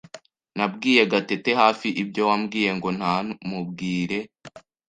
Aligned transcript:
Nabwiye 0.57 1.01
Gatete 1.11 1.51
hafi 1.61 1.87
ibyo 2.01 2.21
wambwiye 2.29 2.69
ngo 2.77 2.89
ntamubwire. 2.97 4.19